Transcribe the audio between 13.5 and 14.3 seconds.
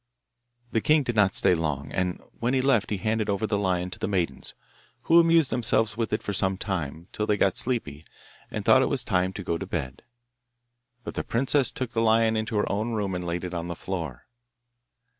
on the floor.